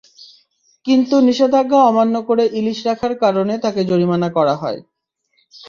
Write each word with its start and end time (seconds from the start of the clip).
কিন্তু 0.85 1.15
নিষেধাজ্ঞা 1.27 1.79
অমান্য 1.89 2.15
করে 2.27 2.43
ইলিশ 2.59 2.79
রাখার 2.87 3.13
কারণে 3.23 3.53
তাঁকে 3.63 3.81
জরিমানা 3.89 4.29
করা 4.37 4.55
হয়। 4.61 4.79